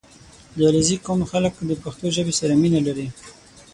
•د 0.55 0.57
علیزي 0.69 0.97
قوم 1.05 1.21
خلک 1.31 1.53
د 1.69 1.71
پښتو 1.83 2.05
ژبې 2.15 2.33
سره 2.39 2.53
مینه 2.61 2.79
لري. 2.87 3.07